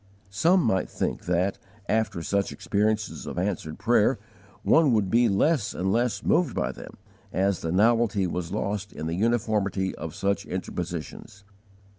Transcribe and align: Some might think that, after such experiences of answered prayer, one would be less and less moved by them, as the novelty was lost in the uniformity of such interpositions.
Some 0.31 0.63
might 0.63 0.89
think 0.89 1.25
that, 1.25 1.59
after 1.87 2.23
such 2.23 2.51
experiences 2.51 3.27
of 3.27 3.37
answered 3.37 3.77
prayer, 3.77 4.17
one 4.63 4.93
would 4.93 5.11
be 5.11 5.29
less 5.29 5.75
and 5.75 5.91
less 5.91 6.23
moved 6.23 6.55
by 6.55 6.71
them, 6.71 6.97
as 7.31 7.59
the 7.59 7.71
novelty 7.71 8.25
was 8.25 8.51
lost 8.51 8.91
in 8.91 9.05
the 9.05 9.13
uniformity 9.13 9.93
of 9.93 10.15
such 10.15 10.43
interpositions. 10.47 11.43